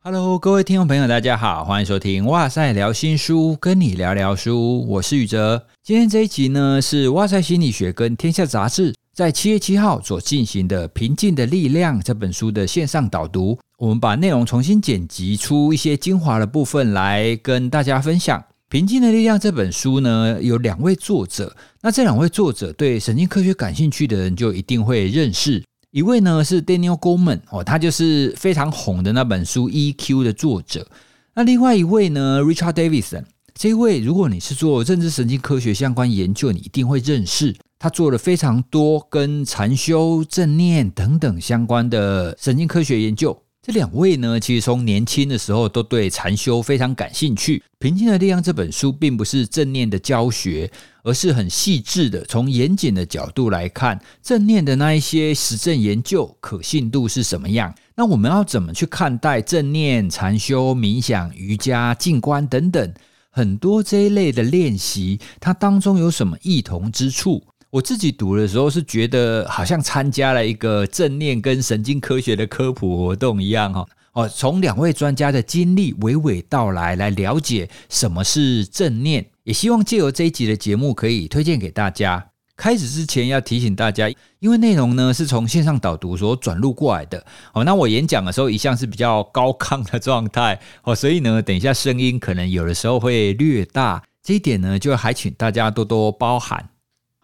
[0.00, 5.66] Hello，各位听众朋友，大家好，欢迎收听哇塞聊新书，跟你聊聊书，我是宇哲。
[5.82, 13.58] 今天这一集呢，是哇塞心理学跟天下杂志在七月七号所进行的《平静的力量》这本书的线上导读。
[13.76, 18.38] 我们把内容重新剪辑出一些精华的部分来跟大家分享。
[18.68, 25.64] 《平静的力量》这本书呢，有两位作者，那这两位作者对神经科学感兴趣的人就一定会认识。
[25.98, 30.86] 一位呢是 Daniel Goleman 哦，他就是非常红的那本书 EQ 的作者。
[31.34, 37.52] 那另外一位呢，Richard Davidson，这位如果你是做认知神经科学相关研究，你一定会认识。
[37.80, 43.36] 他做了非常多跟禅修、正念等等相关的神经科学研究。
[43.68, 47.58] 这两位呢，其实从年轻的时候都对禅修非常感兴趣。
[47.78, 50.72] 《平静的力量》这本书并不是正念的教学，
[51.02, 57.74] 而是很细致的从严谨的角度来看正念的那一些实证研究可信度是什么样。
[57.94, 62.94] 那我们要怎么去看待正念、禅修、冥想、瑜伽、静观等等
[63.28, 67.44] 很多这一类的练习，它当中有什么异同之处？
[67.70, 82.30] 我自己读的时候是觉得好像参加了一个正念跟神经科学的科普活动一样哈哦，从两位专家的经历娓娓道来，来了解什么是正念，也希望借由这一集的节目可以推荐给大家。
[82.56, 96.66] 开始之前要提醒大家，因为内容呢是从线上导读所转录过来的哦，那我演讲的时候一向是比较高亢的状态哦， 所以呢，等一下声音可能有的时候会略大，这一点呢就还请大家多多包涵。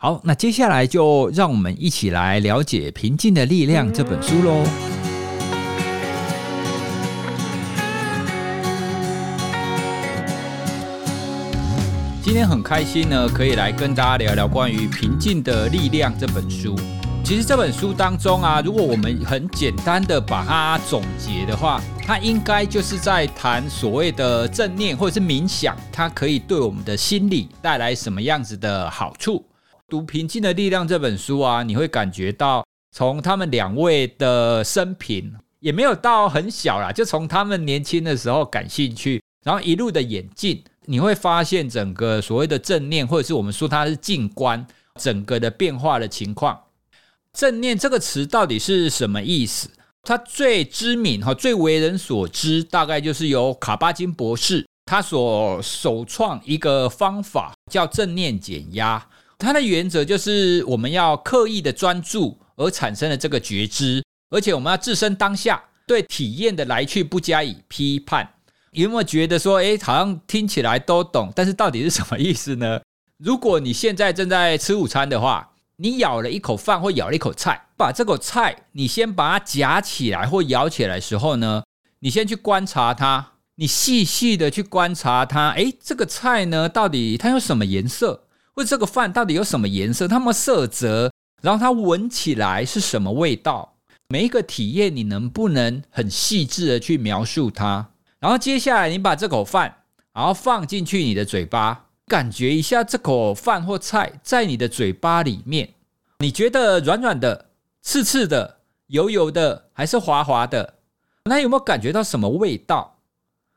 [0.05, 4.63] 好，那接下来就让我们一起来了解《平静的力量》这本书喽。
[12.23, 16.79] 今天很开心呢，可以来跟大家聊聊关于《平静的力量》这本书。
[17.25, 29.43] 其实这本书当中啊，如果我们很简单的把它总结的话，它应该就是在谈所谓的正念或者是冥想，它可以对我们的心理带来什么样子的好处。
[29.89, 44.67] 读《平静的力量》这本书啊，你会感觉到从他们两位的生平也没有到很小啦，就从他们年轻的时候感兴趣，然后一路的演进，你会发现整个所谓的正念，或者是我们说它是静观，
[44.99, 46.59] 整个的变化的情况。
[47.33, 49.69] 正念这个词到底是什么意思？
[50.03, 59.07] 它最知名哈，最为人所知，大概就是由卡巴金博士他所首创一个方法，叫正念减压。
[59.39, 68.29] 它的原则就是我们要刻意的专注而产生的这个觉知，而且我们要置身当下，对体验的来去不加以批判。
[68.73, 72.81] 有没有觉得说，哎，好像听起来都懂，但是到底是什么意思呢？
[73.19, 81.63] 如果你现在正在吃午餐的话，你咬了一口饭或咬了一口菜，把这口菜你先把它夹起来或咬起来的时候呢，
[82.01, 88.24] 你先去观察它，你细细的去观察它，哎，这个菜呢，到底它有什么颜色？
[88.55, 90.07] 或者这个饭到底有什么颜色？
[90.07, 93.75] 它们色泽，然后它闻起来是什么味道？
[94.09, 97.91] 每一个体验，你能不能很细致的去描述它？
[98.21, 99.83] 然后接下来，你把这口饭，
[100.13, 105.75] 然后放进去你的嘴巴，感觉一下这口饭或菜在你的嘴巴里面，
[106.21, 107.51] 你觉得软软的、
[107.83, 110.75] 刺刺的、油油的，还是滑滑的？
[111.25, 112.99] 那有没有感觉到什么味道？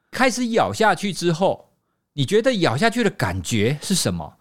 [0.10, 1.70] 开始咬下去之后，
[2.14, 4.34] 你觉得咬下去的感觉是什么？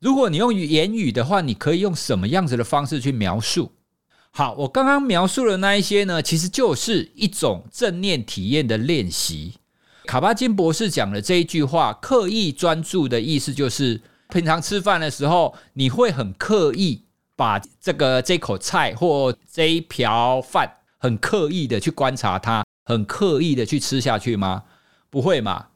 [0.00, 3.72] 如果你用言语的话，你可以用什么样子的方式去描述？
[4.30, 9.54] 好，我刚刚描述的那一些呢，其实就是一种正念体验的练习。
[10.04, 17.02] 卡巴金博士讲的这一句话，刻意专注的意思就是，平常吃饭的时候，你会很刻意
[17.34, 24.62] 把这个这口菜或这一瓢饭，很刻意的去观察它，很刻意的去吃下去吗？
[25.10, 25.66] 不会嘛？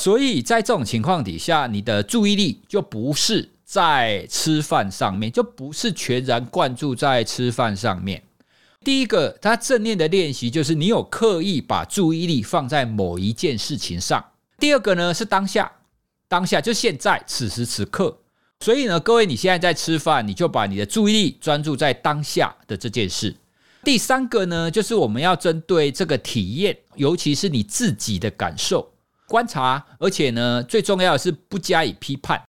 [0.00, 8.22] 所以在这种情况底下，你的注意力就不是在吃饭上面，就不是全然灌注在吃饭上面。
[8.84, 14.24] 第一个，他正念的练习就是你有刻意把注意力放在某一件事情上。
[14.58, 15.72] 第二个呢是当下，
[16.28, 18.16] 当下就现在此时此刻。
[18.60, 23.34] 所以呢，各位你现在在吃饭，你就把你的注意力专注在当下的这件事。
[23.82, 28.92] 第三个呢，就是我们要针对这个体验，尤其是你自己的感受。
[29.28, 32.42] 观察，而且呢，最重要的是不加以批判。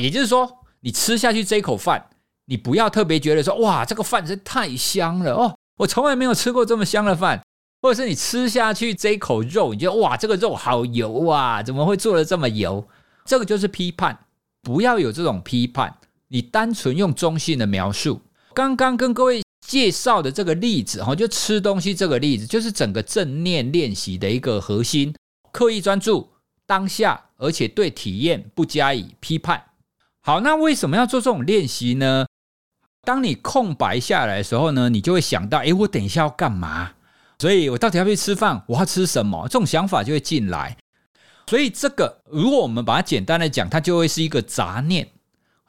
[0.00, 2.10] 也就是说，你吃下去这一口饭，
[2.46, 7.42] 你不要特别觉得说，哇，这个饭真太香了哦，我从来没有吃过这么香的饭。
[7.82, 12.86] 或者是你吃下去这一口肉，你觉得哇，这个肉好油啊，怎么会做的这么油？
[13.24, 14.16] 这个就是批判，
[14.62, 15.96] 不要有这种批判，
[16.28, 18.20] 你单纯用中性的描述。
[18.54, 25.12] 刚刚跟各位介绍的这个例子哈，就吃东西这个例子，就是整个正念练习的一个核心：
[25.52, 26.30] 刻意专注
[26.66, 29.62] 当下，而且对体验不加以批判。
[30.22, 32.26] 好，那为什么要做这种练习呢？
[33.04, 36.92] 当你空白下来的时候呢，你就会想到：诶，我等一下要干嘛？
[37.38, 38.62] 所以我到底要不要吃饭？
[38.68, 39.42] 我要吃什么？
[39.48, 40.76] 这种想法就会进来。
[41.48, 45.10] 所以这个，如果我们把它简单的讲，它就会是一个杂念。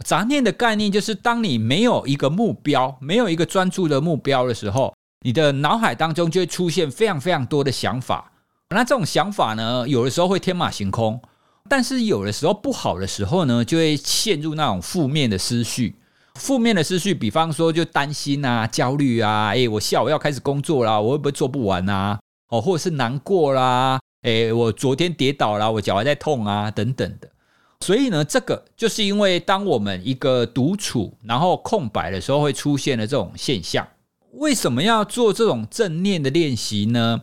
[0.06, 8.33] 杂念的概念就是，当你没有一个目标，没有一个专注的目标的时候，你的脑海当中就会出现非常非常多的想法。
[8.74, 11.22] 那这种想法呢，有的时候会天马行空，
[11.70, 15.96] 但是有的时候不好的时候呢，就会陷入那种负面的思绪。
[16.36, 22.20] 负面的思绪，比方说就担心啊、焦虑啊，诶，我下午要开始工作啦，我会不会做不完啊？
[22.50, 27.30] 哦，或者是难过啦，诶，我昨天跌倒了，我脚还在痛啊，等等的。
[27.82, 33.88] 所以呢，这个就是因为当我们一个独处然后空白的时候，会出现的这种现象。
[34.34, 37.22] 为什么要做这种正念的练习呢？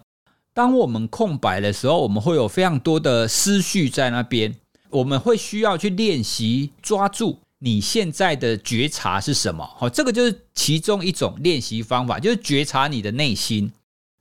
[0.53, 4.55] 当我们空白的时候，我们会有非常多的思绪在那边，
[4.91, 9.65] 我们会需要去练习抓住你现在的觉察是什么。
[9.77, 13.73] 好，这个就是其中一种练习方法，就是觉察你的内心。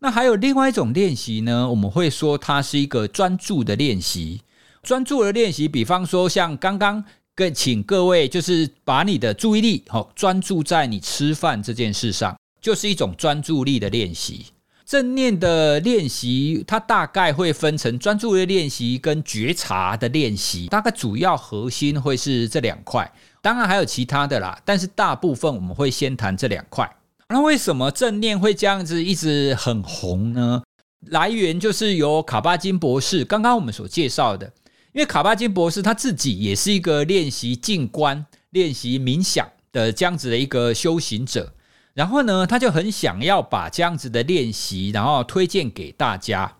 [0.01, 1.69] 那还有另外一种练习呢？
[1.69, 4.41] 我们会说它是一个专注的练习。
[4.81, 7.03] 专注的练习，比方说像刚刚
[7.35, 14.45] 跟请各位，就是把你的注意力好专注在你吃饭这件事上，就是一种专注力的练习。
[14.89, 23.13] 正念的练习，它大概会分成专注的练习跟觉察的练习，大概主要核心会是这两块。
[23.39, 26.89] 当然还有其他的啦，但是大部分我们会先谈这两块。
[27.27, 30.63] 那为什么正念会这样子一直很红呢？
[31.01, 34.51] 来源就是由卡巴金博士刚刚我们所介绍的。
[34.93, 41.53] 因为卡巴金博士他自己也是一个练习静观、练习冥想的这样子的一个修行者，
[41.99, 46.55] 然后呢，他就很想要把这样子的练习，然后推荐给大家。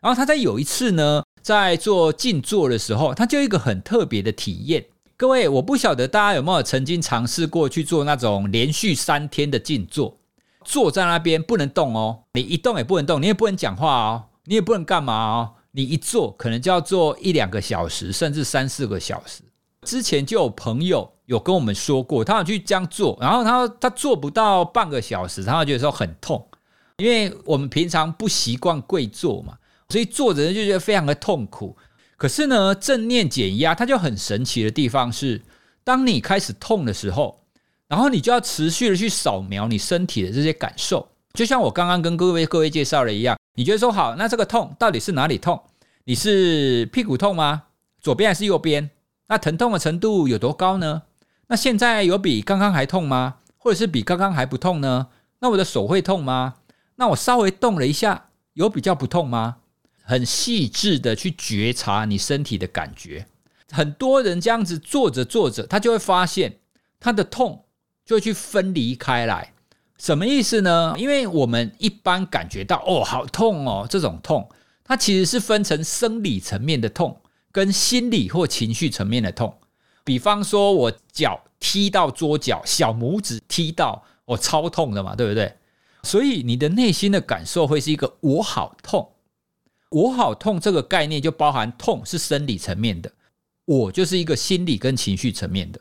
[0.00, 4.86] 然后他在有一次呢，在做静坐的时候，他就一个很特别的体验。
[5.16, 10.16] 各位，我不晓得大家有没有曾经尝试过去做那种连续三天的静坐，
[10.64, 15.54] 坐在那边不能动哦，你一动也不能动，你也不能讲话哦，你也不能干嘛哦。
[15.72, 19.42] 你一坐可能就要坐一两个小时，甚至三四个小时。
[19.82, 26.46] 之前就有朋友有跟我们说过，他想去这样做，然后他他做不到半个小时，他觉得说很痛，
[26.98, 31.76] 因为我们平常不习惯跪坐嘛，所以坐着就觉得非常的痛苦。
[32.16, 35.42] 可是呢，正念减压它就很神奇的地方是，
[35.82, 37.40] 当你开始痛的时候，
[37.88, 43.36] 然后你就要持续的去扫描你身体的这些感受，就像我刚刚跟各位各位介绍的一样。
[43.56, 45.60] 你觉得说好，那这个痛到底是哪里痛？
[46.04, 47.64] 你是屁股痛吗？
[48.00, 48.90] 左边还是右边？
[49.28, 51.02] 那疼痛的程度有多高呢？
[51.48, 53.36] 那现在有比刚刚还痛吗？
[53.58, 55.08] 或者是比刚刚还不痛呢？
[55.40, 56.54] 那我的手会痛吗？
[56.96, 59.56] 那我稍微动了一下，有比较不痛吗？
[60.02, 63.26] 很细致的去觉察你身体的感觉。
[63.70, 66.58] 很多人这样子做着做着，他就会发现
[67.00, 67.64] 他的痛
[68.04, 69.52] 就会去分离开来。
[69.98, 70.94] 什么意思呢？
[70.98, 74.48] 因为我们一般感觉到哦，好痛哦，这种痛，
[74.84, 77.20] 它其实是分成生理层面的痛，
[77.50, 79.56] 跟心理或情绪层面的痛。
[80.04, 85.52] 比方说，我脚踢到桌角，小拇指踢到，我超痛的嘛，对不对？
[86.02, 89.10] 所以你的内心的感受会是一个我好痛，
[89.90, 93.10] 我好痛这个概念就包含痛是生理层面的，
[93.64, 95.80] 我就是一个心理跟情绪层面的。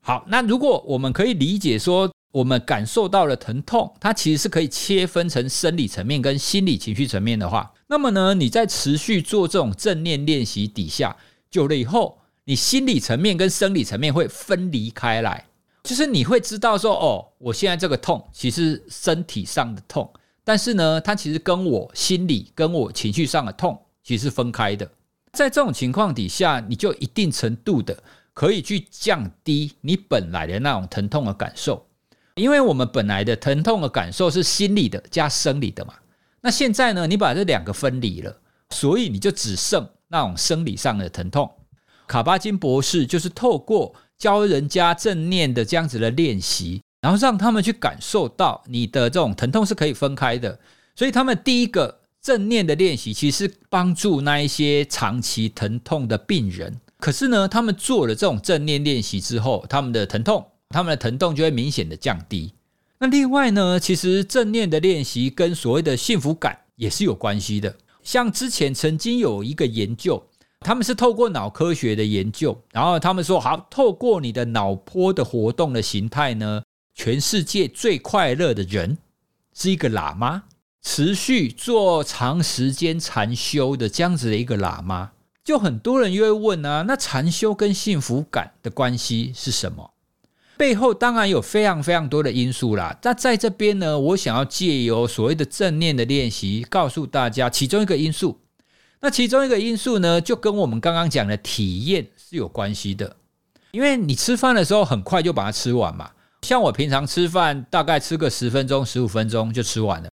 [0.00, 2.10] 好，那如果我们可以理解说。
[2.30, 11.16] 我们感受到了疼痛，它其实是可以切分成生理层面跟心理情绪层面的话，那么呢，你在持续做这种正念练习底下，
[11.50, 12.17] 久了以后，
[12.48, 15.44] 你心理层面跟生理层面会分离开来，
[15.82, 20.10] 就是你会知道说，哦，我现在这个痛其实身体上的痛，
[20.44, 24.90] 但是呢，它其实跟我心理跟我情绪上的痛其实是分开的。
[25.34, 28.02] 在这种情况底下，你就一定程度的
[28.32, 31.86] 可以去降低你本来的那种疼痛的感受。
[32.36, 35.92] 因为我们本来的疼痛的感受是心理的加生理的嘛，
[36.40, 38.34] 那现在呢，你把这两个分离了，
[38.70, 41.50] 所以你就只剩那种生理上的疼痛。
[42.08, 50.58] 卡巴金博士就是透过教人家正念的这样子的练习，然后让他们去感受到你的这种疼痛是可以分开的。
[50.96, 56.80] 所以他们第一个正念的练习，其实是帮助那一些长期疼痛的病人。
[56.98, 60.44] 可是呢，他们做了这种正念练习之后，他们的疼痛。
[60.70, 62.52] 他们的疼痛就会明显的降低。
[62.98, 67.74] 那另外呢，其实正念的练习跟所谓的幸福感也是有关系的。
[68.02, 70.22] 像之前曾经有一个研究，
[70.60, 76.62] 他们是透过脑科学的研究，然后他们说好，透过你的脑波的活动的形态呢，
[76.94, 78.98] 全世界最快乐的人
[79.54, 80.44] 是一个喇嘛，
[80.82, 85.12] 持续做长时间禅修的这样子的一个喇嘛，
[85.44, 89.92] 就很多人又会问啊，那禅修跟幸福感的关系是什么？
[90.56, 92.98] 背后当然有非常非常多的因素啦。
[93.02, 98.40] 那在这边呢，我想要借由所谓的正念的练习，告诉大家其中一个因素。
[99.00, 103.16] 那其中一个因素呢，就跟我们刚刚讲的体验是有关系的。
[103.70, 106.10] 因为你吃饭的时候很快就把它吃完嘛，
[106.42, 110.08] 像我平常吃饭大概吃个十分钟、十五分钟就吃完了。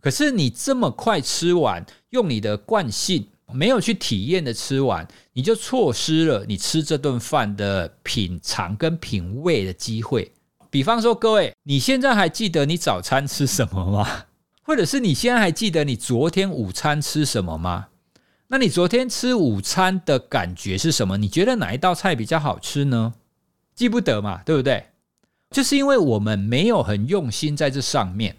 [0.00, 10.32] 可是你这么快吃完，用你的惯性没有去体验的吃完，你就错失了你吃这顿饭的品尝跟品味的机会。
[10.68, 14.24] 比方说，各位，你现在还记得你早餐吃什么吗？
[14.62, 17.86] 或者是你现在还记得你昨天午餐吃什么吗？
[18.48, 21.16] 那你昨天吃午餐的感觉是什么？
[21.16, 23.14] 你觉得哪一道菜比较好吃呢？
[23.74, 24.86] 记不得嘛，对不对？
[25.50, 28.36] 就是因为我们没有很用心在这上面，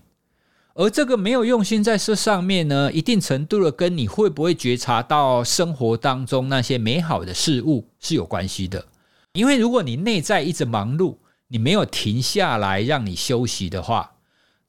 [0.76, 8.86] 而这个没有用心在这上面呢，一定程度的跟你会不会觉察到生活当中那些美好的事物是有关系的。
[9.34, 11.18] 因为如果你内在一直忙碌，
[11.50, 14.17] 你没有停下来让你休息的话。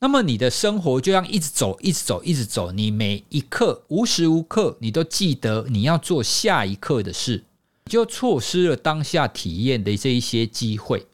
[0.01, 2.71] 那么你的生活就像一直走，一直走，一直走。
[2.71, 7.43] 你每一刻无时无刻，你都记得你要做下一刻的事，
[7.87, 11.07] 就错失了当下体验的这一些机会。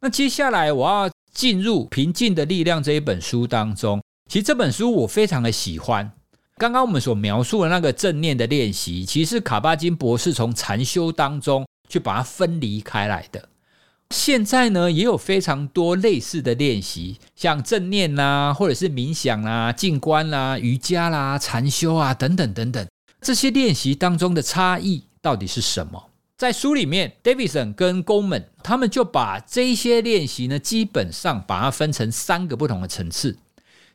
[0.00, 4.02] 那接下来我要进入《平静的力量》这一本书当中。
[4.28, 6.12] 其实这本书我非常的喜欢。
[6.58, 13.48] 刚刚我们所描述的那个正念的练习，其实卡巴金博士从禅修当中去把它分离开来的。
[14.10, 22.86] 现在呢，也有非常多类似的练习，像正念啦，或者是冥想啦、静观啦、瑜伽啦、禅修啊等等等等。
[23.20, 26.10] 这些练习当中的差异到底是什么？
[26.36, 33.36] 在书里面，Davidson 跟 Goleman 他们就把这些练习呢，基本上把它分成三个不同的层次。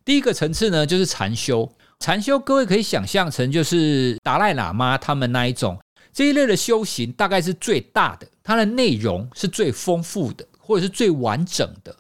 [0.04, 1.72] 第一个层次呢，就是禅修。
[2.00, 5.80] 禅修，各位可以想象成就是达赖喇嘛他们那一种。
[6.14, 11.96] 这一类的修行大概是最大的，它的内容是最丰富的，或者是最完整的，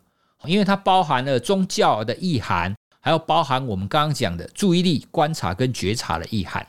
[0.45, 6.65] 因为它包含了宗教的意涵，还有包含我们刚刚讲的注意力、观察跟觉察的意涵。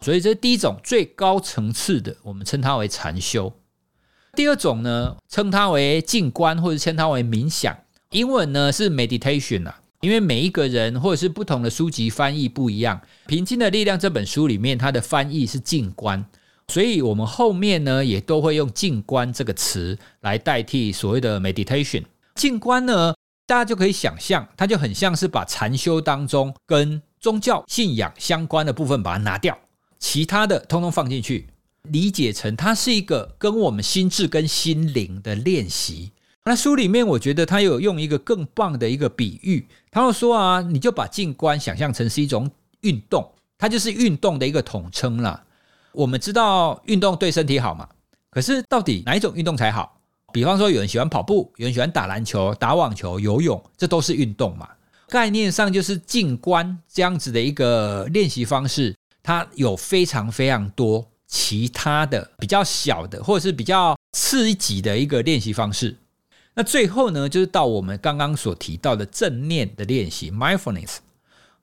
[0.00, 3.52] 所以这是第一种最高层次的，我们称它为禅修。
[4.34, 7.76] 第二种呢，称它为静观，或者称它为冥想。
[8.10, 13.00] 英文呢是 meditation 啊，因为每一个人或者是不同的书籍翻译不一样。
[13.28, 16.24] 《平静的力量》这本书里面，它的翻译是静观。
[16.72, 22.02] 所以，我们后面呢也都会用“静观”这个词来代替所谓的 meditation。
[22.34, 23.14] 静观呢，
[23.46, 29.58] 大家就可以想象，它就很像是把禅修当中跟宗教信仰相关的部分把它拿掉，
[29.98, 31.46] 其他的通通放进去，
[31.82, 36.12] 理解成它是一个跟我们心智跟心灵的练习。
[36.46, 42.50] 那书里面，我觉得他有用一个更棒的一个比喻，他会说啊，你就把静观想象成是一种
[42.80, 45.44] 运动，它就是运动的一个统称了。
[45.92, 47.88] 我们知道运动对身体好嘛？
[48.30, 50.00] 可是到底哪一种运动才好？
[50.32, 54.66] 比方说，有人喜欢跑步，有人喜欢打篮球、打网球、游泳，这都是运动嘛？
[55.08, 65.94] 概念上就是静观这样子的一个练习方式，它有非常非常多其他的比较小的，或者是比较次一级的一个练习方式。
[66.54, 70.96] 那最后呢，就是到我们刚刚所提到的正念的练习 （mindfulness）。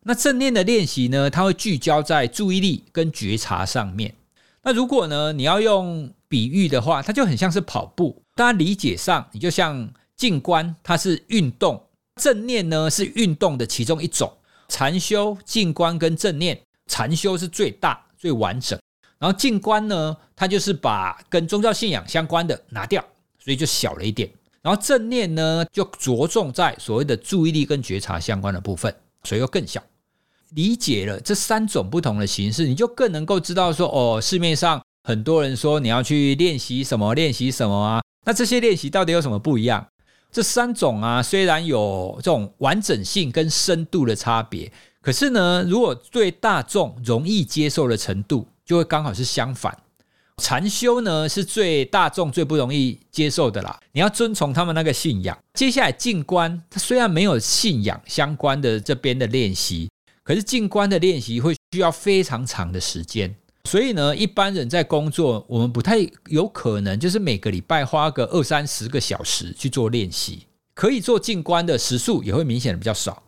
[0.03, 4.13] 那正念的练习呢，它会聚焦在注意力跟觉察上面。
[4.61, 8.21] 那如果呢，你要用比喻的话，它就很像是跑步。
[8.35, 11.77] 大家理解上，你就像静观，它是运动；
[12.21, 14.31] 正念呢是运动的其中一种。
[14.67, 18.79] 禅修、静观跟正念，禅修是最大最完整，
[19.17, 23.03] 然后静观呢，它就是把跟宗教信仰相关的拿掉，
[23.43, 24.29] 所以就小了一点。
[24.61, 29.81] 然后正念呢，就着重在所谓的注意力跟觉察相关的部分，所以又更小。
[30.55, 38.01] 理解了这三种不同的形式，你就更能够知道说，哦，市面上很多人说你要去练习什么，练习什么啊？
[38.25, 39.87] 那这些练习到底有什么不一样？
[40.31, 49.75] 这三种啊，虽然有这种完整性跟深度的差别，可是呢，如果对大众容易接受的程度，就会刚好是相反。
[50.37, 55.37] 禅修呢，是最大众最不容易接受的啦，你要遵从他们那个信仰。
[55.53, 59.89] 接下来静观，它虽然没有信仰相关的这边的练习。
[60.29, 70.45] 可是静观的练习会需要非常长的时间，所以呢，一般人在工作，我们不太有可能就是每个礼拜花个二三十个小时去做练习。
[70.75, 73.23] 可以做静观的时数也会明显的比较少。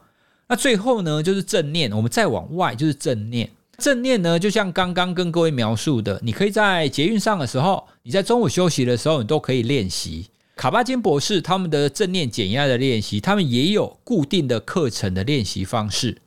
[0.47, 3.49] 那最后呢，就是正念，我们再往外就是正念。
[3.79, 10.27] 正念呢，就像刚刚跟各位描述的，你可以在捷运上的时候，你在中午休息的时候，你都可以练习。
[10.55, 16.21] 卡巴金博士他们的正念减压的练习，他们也有固定的课程的练习方式，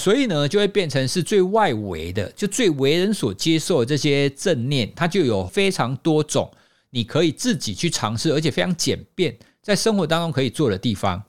[0.00, 6.50] 所以呢，就会变成是最外围的，就最为人所接受的这些正念，它就有非常多种
[6.90, 11.22] 你可以自己去尝试，而且非常简便，在生活当中可以做的地方。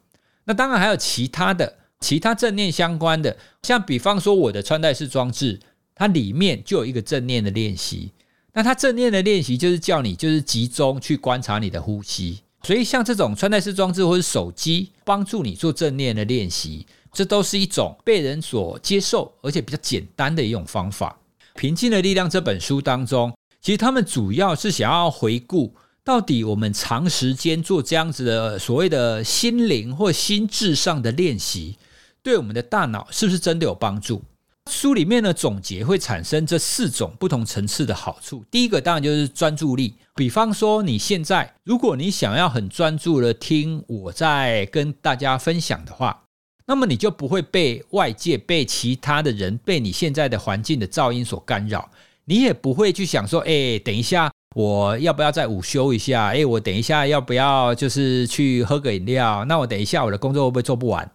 [0.46, 1.78] 那当然还有其他的。
[2.02, 5.60] 其他正念相关的，像比方说我的穿戴式装置，
[5.96, 8.12] 它里面就有一个正念的练习。
[8.54, 12.42] 那它正念的练习就是叫你就是集中去观察你的呼吸。
[12.64, 21.18] 所以像这种穿戴式装置或者手机帮助你做正念的练习，这都是一种被人所接受而且比较简单的一种方法。
[21.60, 31.78] 《平静的力量》这本书当中，其实他们主要是想要回顾到底我们长时间做这样子的所谓的心灵或心智上的练习。
[32.22, 34.22] 对我们的大脑是不是真的有帮助？
[34.70, 38.44] 书里面的总结会产生这四种不同层次的好处。
[38.50, 46.24] 第一个当然就是专注力，比方说你现在如果你想要很专注的听我在跟大家分享的话，
[46.68, 51.90] 那么你就不会被外界、被其他的人、被你现在的环境的噪音所干扰，
[52.26, 56.34] 你也不会去想说，哎，等一下我要不要再午休一下？
[56.34, 59.46] 哎，我等一下要不要就是去喝个饮料？
[59.46, 61.10] 那我等一下我的工作会不会做不完？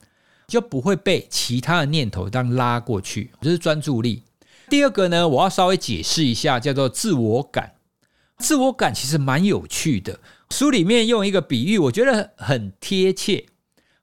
[0.47, 4.23] 就不会被其他的念头当拉过去，这是专注力。
[4.69, 7.73] 第二个呢，我要稍微解释一下，叫做自我感。
[8.39, 13.47] 自我感其实蛮有趣的，书里面用一个比喻，我觉得很贴切。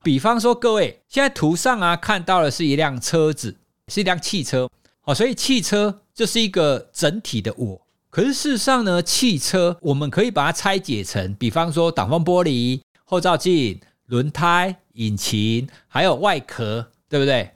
[0.04, 3.56] 比方说，各位现在图上啊看到的是一辆车子，
[3.88, 4.70] 是一辆汽车，
[5.02, 7.82] 好，所以汽车就是一个整体的我。
[8.10, 14.78] 可是事实上呢，汽车我们可以把它拆解成，比方说挡风玻璃、后照镜、轮胎。
[14.98, 17.52] 引擎还有外壳，对不对？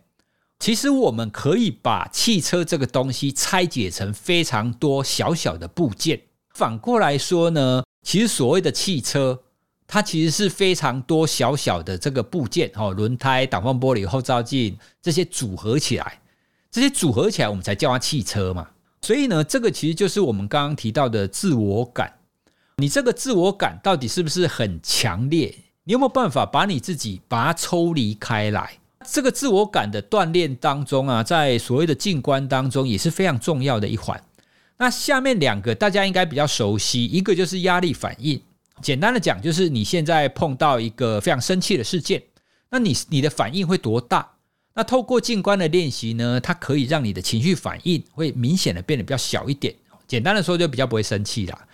[0.60, 6.21] 其实我们可以把汽车这个东西拆解成非常多小小的部件。
[6.53, 9.41] 反过来说呢，其实所谓的汽车，
[9.91, 16.21] 它其实是非常多小小的这个部件，哦，轮胎、挡风玻璃、后照镜这些组合起来，
[16.71, 18.69] 这些组合起来，我们才叫它汽车嘛。
[19.01, 22.13] 所以呢，这个其实就是我们刚刚提到的自我感。
[22.77, 25.54] 你这个自我感到底是不是很强烈？
[25.84, 28.71] 你有没有办法把你自己把它抽离开来？
[29.06, 34.23] 这个自我感的锻炼当中啊，在所谓的静观当中也是非常重要的一环。
[34.77, 38.41] 那下面两个大家应该比较熟悉，一个就是压力反应。
[38.82, 42.22] 简单的讲，就是你现在碰到一个非常生气的事件，
[42.70, 44.28] 那你你的反应会多大？
[44.74, 49.76] 那透过静观的练习呢，它可以让你的情绪反应会明显的变得比较小一点。
[50.08, 51.67] 简单的说，就比较不会生气啦。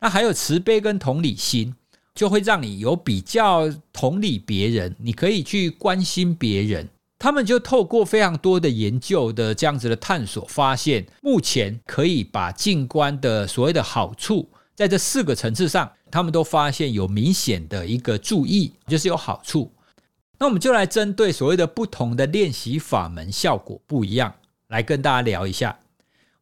[0.00, 1.74] 那还有慈悲跟同理心。
[2.12, 6.86] 就会让你有比较同理别人，你可以去关心别人。
[7.18, 19.70] 他们就透过非常多的研究的这样子的探索，发现目前可以把静观的所谓的好处，在这四个层次上，他们都发现有明显的一个注意，就是有好处。
[20.38, 24.34] 那我们就来针对所谓的不同的练习法门，效果不一样，
[24.68, 25.78] 来跟大家聊一下。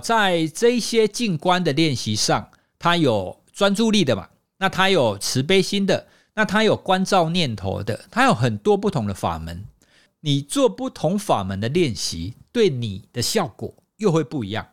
[0.05, 2.49] 在这些静观的练习上，
[2.79, 4.29] 它有专注力的嘛？
[4.59, 9.65] 那它有慈悲心的，那它有关照念头的，它有很多不同的法门。
[10.21, 14.69] 你做不同法门的练习，对你的效果又会不一样。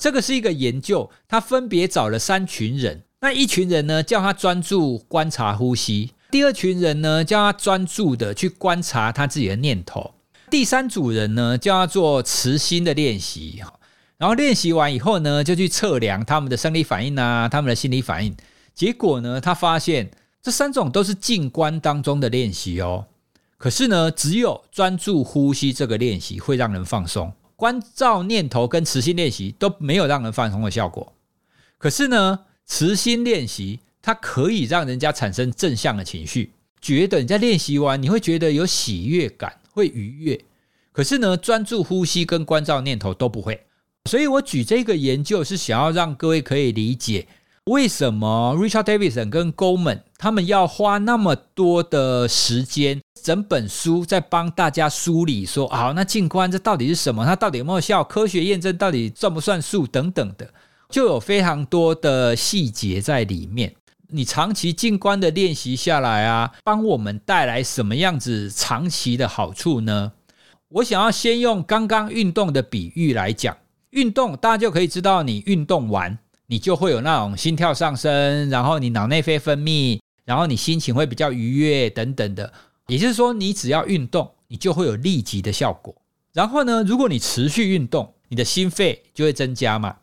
[0.00, 3.04] 这个是一个研究，他分别找了三群人。
[3.20, 10.14] 那一群人呢，叫他专注观察呼吸；第二群人呢，叫他专注的去观察他自己的念头；
[10.50, 13.62] 第三组人呢，叫他做慈心的练习。
[14.18, 18.36] 然后练习完以后呢，就去测量他们的生理反应啊，他们的心理反应。
[18.74, 20.10] 结果呢，他发现
[20.42, 23.06] 这三种都是静观当中的练习哦。
[23.56, 31.12] 可是呢，只有专注呼吸这个练习会让人放松，关照念头跟慈心练习都没有让人放松的效果。
[31.78, 40.44] 可是呢，慈心练习它可以让人家产生正向的情绪，觉得你在练习完你会觉得有喜悦感，会愉悦。
[40.92, 43.66] 可是呢，专注呼吸跟关照念头都不会。
[44.08, 47.26] 所以我举这个研究是想要让各位可以理解。
[47.64, 57.24] 为什么 Richard Davidson 跟 Goldman 他们要花那么多的时间，整本书在帮大家梳理说，好，那静观这到底是什么？
[57.24, 58.04] 它到底有没有效？
[58.04, 59.86] 科学验证到底算不算数？
[59.86, 60.52] 等等的，
[60.90, 63.74] 就有非常多的细节在里面。
[64.08, 70.12] 你长期静观的练习下来啊，帮我们带来什么样子长期的好处呢？
[70.68, 73.56] 我想要先用刚刚运动的比喻来讲，
[73.88, 76.18] 运动大家就可以知道，你运动完。
[76.46, 82.52] 你就会有那种心跳上升，然后你脑内啡分泌，然后你心情会比较愉悦等等的。
[82.86, 85.94] 也就是说，你只要运动，你就会有立即的效果。
[86.32, 89.96] 然后呢，如果你持续运动，你的心肺就会增加嘛，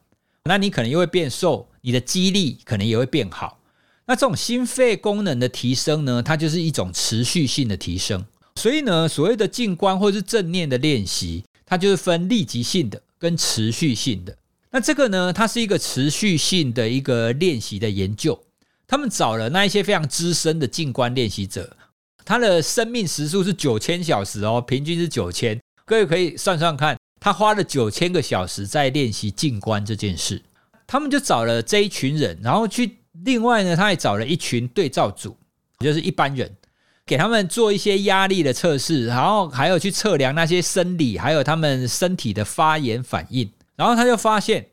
[0.45, 3.59] 那你可能又会变瘦，你的肌力可能也会变好。
[4.05, 8.25] 那这种心肺功能的提升呢，它就是一种持续性的提升。
[8.55, 14.35] 所以呢，所谓的静观或是正念的练习，它就是分立即性的跟持续性的。
[14.71, 18.41] 那这个呢，它是一个持续性的一个练习的研究。
[18.87, 21.77] 他们找了那一些非常资深的静观练习者，
[22.31, 25.59] 他的生命时数是九千小时哦，平均是九千。
[25.83, 30.41] 各位可以算算看，他花了九千个小时在练习静观这件事。
[30.87, 35.35] 他们就找了这一群人，然后去另外呢，他还找了一群对照组，
[35.79, 36.55] 就是一般人。
[37.05, 43.51] 给他们做一些压力的测试，然后还有去测量那些生理，还有他们身体的发炎反应。
[43.75, 44.67] 然后他就发现，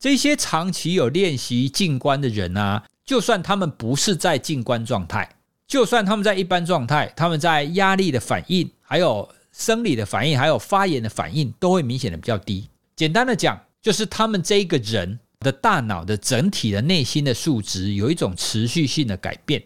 [0.00, 5.35] 这些长期有练习静观的人啊，就算他们不是在静观状态，
[5.66, 12.68] 就算他们在一般状态，他们在压力的反应、还有生理的反应、还有发炎的反应，都会明显的比较低。
[12.94, 19.62] 简单的讲，就是他们这一个人的大脑的整体的内心的数值有一种持续性的改变。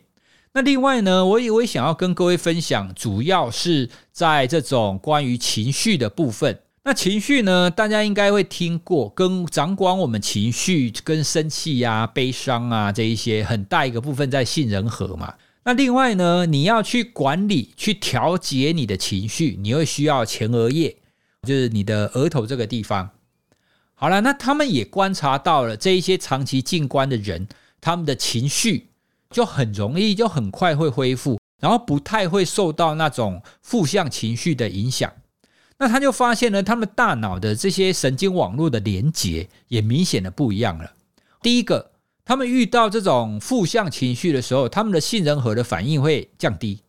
[0.53, 6.61] 那另外呢，我也我想要跟各位分享，主要是在这种关于情绪的部分。
[6.83, 15.35] 那情绪呢，大家应该会听过，跟掌管我们情绪、跟生气呀、悲伤啊这一些很大一个部分在杏仁核嘛。
[15.71, 20.97] 那另外呢，你要去管理、去调节你的情绪，你会需要前额叶，
[21.47, 23.09] 就是你的额头这个地方。
[23.95, 27.47] 好了，那他们也观察到了这一些长期静观的人，
[27.81, 28.89] 他们的情绪。
[29.31, 35.13] 就很容易，就很快会恢复，然后不太会受到那种负向情绪的影响。
[35.79, 40.95] 那他就发现呢，他们大脑的这些神经网络的连接也明显的不一样了。
[41.41, 41.93] 第一个，
[42.25, 46.81] 他们遇到这种负向情绪的时候，他们的杏仁核的反应会降低，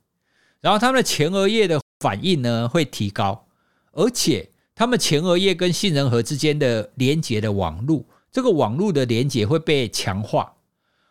[0.60, 3.46] 然后他们的前额叶的反应呢会提高，
[3.92, 10.54] 而且他们前额叶跟杏仁核之间的连接的网络，这个网络的连接会被强化。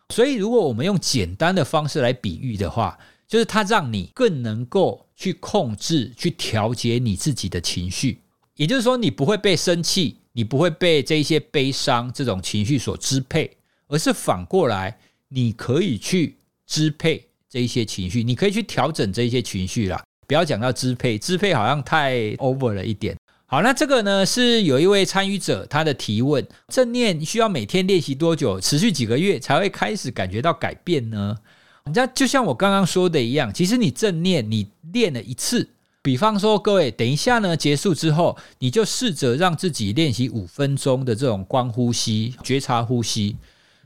[0.09, 8.19] 所以，如果我们用简单的方式来比喻的话，就是它让你更能够去控制、去调节你自己的情绪。
[8.57, 13.49] 也就是说，你不会被生气，你不会被这一些悲伤这种情绪所支配，
[13.91, 20.01] 而是反过来，你可以去支配这一些情绪，你可以去调整这一些情绪啦。
[20.25, 23.13] 不要讲到支配，支配好像太 over 了一点。
[23.45, 31.37] 好，那这个呢是有一位参与者他的提问：正念需要每天练习多久，持续几个月才会开始感觉到改变呢？
[31.83, 35.67] 人家就像我刚刚说的一样，其实你正念你练了一次，
[36.01, 43.35] 比方说各位等一下呢结束之后，你就试着让自己练习五分钟的这种观呼吸、觉察呼吸。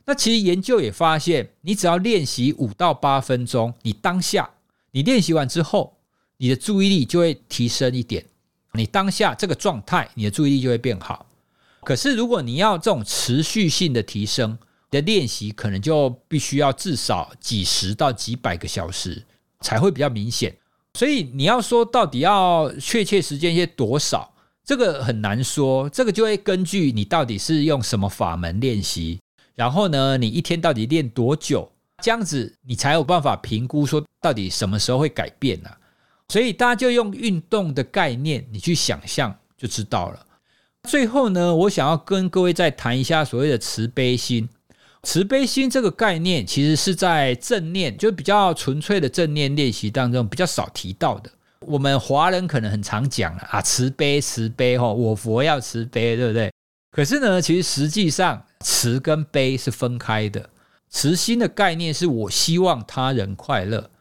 [0.05, 4.49] 那其实研究也发现，你只要练习五到八分钟，你当下
[4.91, 5.97] 你练习完之后，
[6.37, 8.25] 你的注意力就会提升一点。
[8.73, 11.25] 你当下这个状态，你的注意力就会变好。
[11.83, 14.57] 可是，如果你要这种持续性的提升
[14.91, 19.23] 的练习，可能就必须要至少几十到几百个小时
[19.61, 20.55] 才会比较明显。
[20.93, 25.89] 所以，你要说到底要确切时间些多少，这个很难说。
[25.89, 29.19] 这个就会根据你到底是用什么法门练习，
[29.55, 31.71] 然后呢，你一天到底练多久，
[32.03, 35.69] 这样子你才有办法评估说到底什么时候会改变呢？
[36.29, 40.25] 所以大家就用运动的概念，你去想象就知道了。
[40.83, 44.47] 最后呢，我想要跟各位再谈一下所谓的慈悲心。
[45.03, 51.29] 慈悲心这个概念，其实是在正念，就比较纯粹的正念练习当中比较少提到的。
[51.59, 56.51] 我们华人可能很常讲啊，慈悲慈悲哈，我佛要慈悲，对不对？
[56.91, 60.49] 可是呢，其实实际上慈跟悲是分开的。
[60.89, 63.91] 慈心的概念是我希望他人快乐。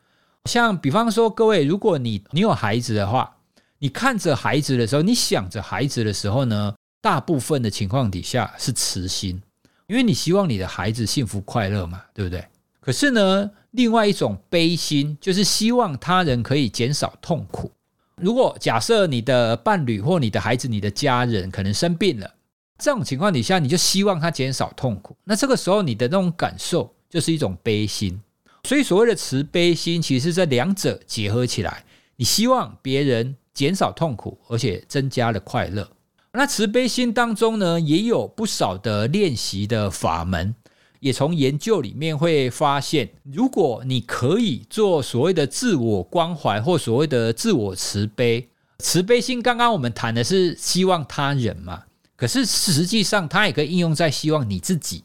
[0.47, 3.37] 像比方说，各位，如果你你有孩子的话，
[3.79, 9.43] 你看着孩子的时候，你想着孩子的时候呢，大部分的情况底下是慈心，
[9.87, 12.47] 因为你希望你的孩子幸福快乐嘛，对不对？
[12.81, 17.71] 可是呢，另外一种悲心就是希望他人可以减少痛苦。
[18.17, 22.31] 如果假设你的伴侣或你的孩子、你的家人可能生病了，
[22.79, 28.21] 这种情况底下，你就希望他减少痛苦，那这个时候你的那种感受就是一种悲心。
[28.65, 31.85] 所以，所谓的慈悲心，其实这两者结合起来，
[32.17, 35.87] 你希望别人减少痛苦，而且增加了快乐。
[36.33, 40.55] 那慈悲心当中呢，也有不少的练习的法门，
[40.99, 51.85] 也从研究里面会发现，如果你可以做所谓的自我关怀或所谓的自我慈悲，慈悲心刚刚我们谈的是希望他人嘛，
[52.25, 55.05] 可是实际上它也可以应用在希望你自己。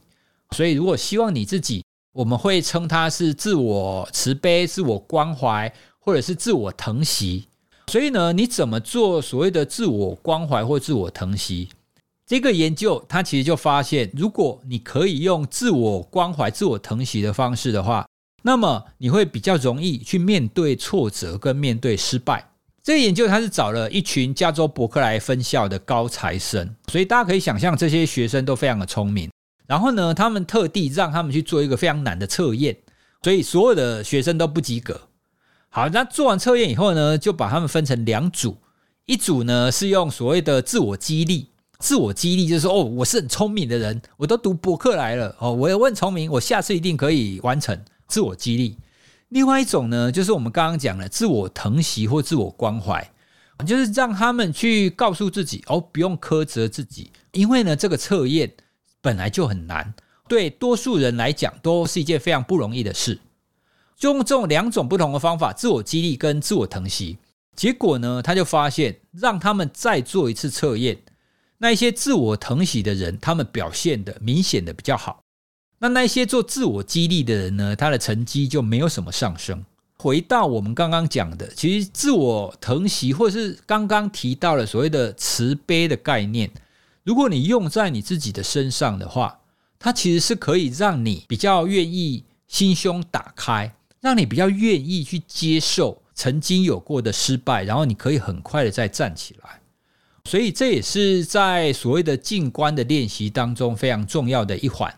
[0.52, 7.50] 所以，如果希望你自己，我们会称它是自我慈悲、自我关怀，或者是自我疼惜。
[7.88, 11.68] 所以呢，你怎么做所谓的自我关怀或自我疼惜？
[12.26, 18.08] 这个研究它其实就发现，如果你可以用自我关怀、自我疼惜的方式的话，
[18.44, 22.49] 那么你会比较容易去面对挫折跟面对失败。
[22.82, 29.30] 这个研究他是找了一群加州伯克莱分校的高材生，所以大家可以想象这些学生都非常的聪明。
[29.68, 32.76] 然后呢，他们特地让他们去做一个非常难的测验，
[33.22, 35.02] 所以所有的学生都不及格。
[35.70, 38.58] 好，那做完测验以后呢，就把他们分成两组，
[39.06, 47.80] 一组呢是用所谓的自我激励，自我激励就是说，哦，我是很聪明的人，我都读博客来了，哦，我也很聪明，我下次一定可以完成。
[48.08, 48.76] 自我激励。
[49.30, 53.12] 另外一种呢，就是我们刚刚讲的自我疼惜或自我关怀，
[53.66, 58.52] 就是让他们去告诉自己，哦，不用苛责自己，因为呢，这个测验
[59.02, 59.94] 本来就很难，
[60.28, 63.20] 对多数人来讲都是一件非常不容易的事。
[63.96, 67.18] 就用这种两种不同的方法，自我激励跟自我疼惜，
[67.56, 70.98] 结果呢，他就发现，让他们再做一次测验，
[71.58, 75.22] 那一些自我疼惜的人，他们表现的明显的比较好。
[75.80, 79.66] 那那些做自我激励的人呢，他的成绩就没有什么上升。
[79.98, 86.50] 回到我们刚刚讲的，其实自我疼惜，或是刚刚提到了所谓的慈悲的概念，
[87.04, 89.40] 如果你用在你自己的身上的话，
[89.80, 93.74] 它其实是可以让你比较愿意心胸打开。
[94.02, 99.60] 让你比较愿意去接受曾经有过的失败，然后你可以很快的再站起来。
[100.24, 104.90] 所以这也是在所谓的静观的练习当中非常重要的一环。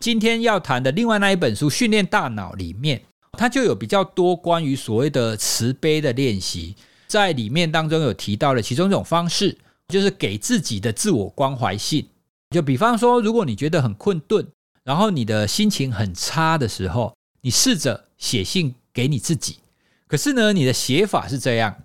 [0.00, 6.74] 今天要谈的另外那一本书《训练大脑》里面，它就有比较多关于所谓的慈悲的练习，
[7.06, 9.56] 在里面当中有提到了其中一种方式，
[9.88, 12.06] 就是给自己的自我关怀信。
[12.50, 14.46] 就比方说，如果你觉得很困顿，
[14.84, 18.04] 然后你的心情很差的时候，你试着。
[18.18, 19.58] 写信给你自己，
[20.06, 21.82] 可是呢，你的写法是这样：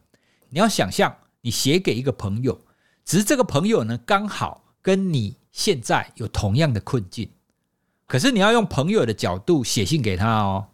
[0.50, 2.58] 你要想象你写给一个朋友，
[3.04, 7.30] 只是这个朋友呢刚好跟你现在有同样的困境，
[8.12, 10.68] 可是你要用朋友的角度写信给他哦。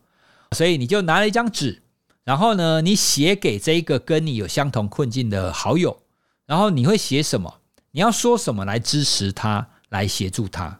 [0.53, 1.83] 所以你就拿了一张纸，
[2.23, 5.99] 然后呢，你写给这一个跟你有相同困境的好友，
[6.47, 7.59] 然后你会写什么？
[7.91, 10.79] 你要说什么来支持他，来协助他？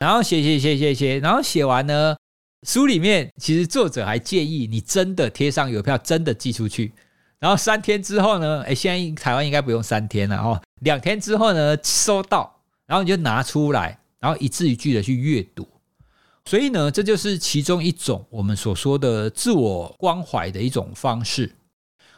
[0.00, 2.16] 然后写写写写写，然后写完呢？
[2.66, 6.92] 书里面其实作者还建议你真的贴上邮票，真的寄出去，
[7.38, 15.68] 然后三天之后呢，哎，现在台湾应该不用三天了哦，两天之后呢收到，然后你就拿出来，然后一字一句的去阅读。
[16.44, 21.52] 所以呢，这就是其中一种我们所说的自我关怀的一种方式。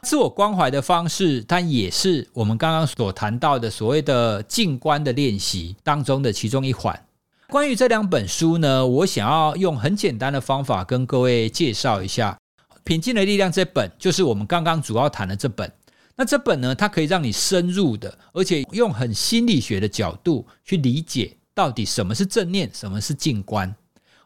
[0.03, 7.07] 自我关怀的方式，它也是我们刚刚所谈到的所谓的静观的练习当中的其中一环。
[7.49, 12.37] 关于这两本书呢，我想要用很简单的方法跟各位介绍一下
[12.85, 15.71] 《平静的力量》这本，就是我们刚刚主要谈的这本。
[16.17, 23.75] 那这本呢，它可以让你深入的，而且用很心理学的角度去理解到底什么是正念，什么是静观。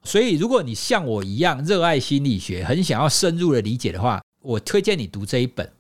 [0.05, 5.71] 所以，如果你像我一样热爱心理学，很想要深入的理解的话，我推荐你读这一本。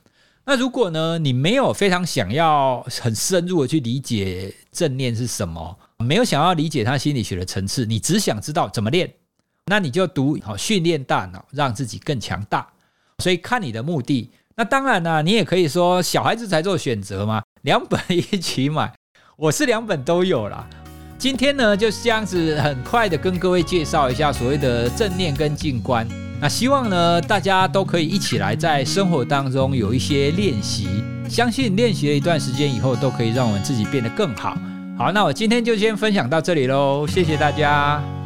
[0.44, 5.78] 那如果呢，你没有非常想要很深入的去理解正念是什么？
[5.98, 9.12] 没有想要理解他心理学的层次，你只想知道怎么练，
[9.66, 12.66] 那你就读好训练大脑，让自己更强大。
[13.18, 14.30] 所以看你的目的。
[14.56, 18.92] 那当然呢，你也可以说小孩子才做选择嘛，两本一起买。
[19.36, 20.68] 我是两本都有啦。
[21.18, 26.06] 今天呢就是这样子，很快的跟各位介绍一下所谓的正念跟静观。
[26.40, 34.56] 那希望呢大家都可以一起来在生活当中有一些练习，相信练习了一段时间以后，都可以让我们自己变得更好。
[34.96, 38.17] 好，那我今天就先分享到这里喽，谢谢大家。